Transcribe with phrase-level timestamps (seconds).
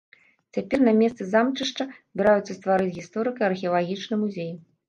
[0.57, 4.51] Цяпер на месцы замчышча збіраюцца стварыць гісторыка-археалагічны музей.